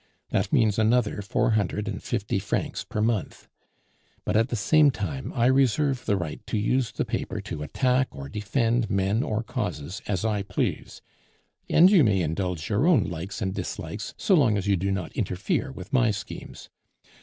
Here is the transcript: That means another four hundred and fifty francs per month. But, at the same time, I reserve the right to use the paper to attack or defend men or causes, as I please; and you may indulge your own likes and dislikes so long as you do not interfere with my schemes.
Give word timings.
That 0.31 0.51
means 0.51 0.79
another 0.79 1.21
four 1.21 1.51
hundred 1.51 1.87
and 1.87 2.01
fifty 2.01 2.39
francs 2.39 2.83
per 2.83 3.01
month. 3.03 3.47
But, 4.25 4.35
at 4.35 4.47
the 4.49 4.55
same 4.55 4.89
time, 4.89 5.31
I 5.35 5.45
reserve 5.45 6.07
the 6.07 6.17
right 6.17 6.43
to 6.47 6.57
use 6.57 6.91
the 6.91 7.05
paper 7.05 7.39
to 7.41 7.61
attack 7.61 8.07
or 8.09 8.27
defend 8.27 8.89
men 8.89 9.21
or 9.21 9.43
causes, 9.43 10.01
as 10.07 10.25
I 10.25 10.41
please; 10.41 11.03
and 11.69 11.91
you 11.91 12.03
may 12.03 12.21
indulge 12.21 12.67
your 12.67 12.87
own 12.87 13.03
likes 13.03 13.43
and 13.43 13.53
dislikes 13.53 14.15
so 14.17 14.33
long 14.33 14.57
as 14.57 14.65
you 14.65 14.75
do 14.75 14.91
not 14.91 15.11
interfere 15.11 15.71
with 15.71 15.93
my 15.93 16.09
schemes. 16.09 16.69